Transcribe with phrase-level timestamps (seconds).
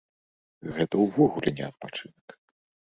[0.79, 2.27] Гэта ўвогуле не адпачынак.